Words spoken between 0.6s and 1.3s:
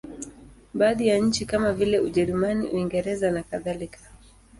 Baadhi ya